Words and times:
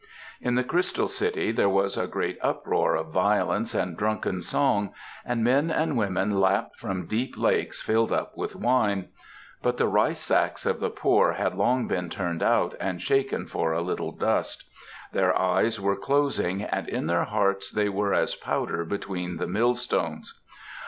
In 0.41 0.55
the 0.55 0.63
Crystal 0.63 1.07
City 1.07 1.51
there 1.51 1.69
was 1.69 1.95
a 1.95 2.07
great 2.07 2.39
roar 2.65 2.95
of 2.95 3.11
violence 3.13 3.75
and 3.75 3.95
drunken 3.95 4.41
song, 4.41 4.95
and 5.23 5.43
men 5.43 5.69
and 5.69 5.95
women 5.95 6.39
lapped 6.41 6.79
from 6.79 7.05
deep 7.05 7.35
lakes 7.37 7.79
filled 7.83 8.11
up 8.11 8.35
with 8.35 8.55
wine; 8.55 9.09
but 9.61 9.77
the 9.77 9.87
ricesacks 9.87 10.65
of 10.65 10.79
the 10.79 10.89
poor 10.89 11.33
had 11.33 11.53
long 11.55 11.87
been 11.87 12.09
turned 12.09 12.41
out 12.41 12.73
and 12.79 12.99
shaken 12.99 13.45
for 13.45 13.73
a 13.73 13.81
little 13.83 14.11
dust; 14.11 14.63
their 15.13 15.37
eyes 15.39 15.79
were 15.79 15.95
closing 15.95 16.63
and 16.63 16.89
in 16.89 17.05
their 17.05 17.25
hearts 17.25 17.71
they 17.71 17.87
were 17.87 18.11
as 18.15 18.33
powder 18.33 18.83
between 18.83 19.37
the 19.37 19.45
mill 19.47 19.75
stones. 19.75 20.33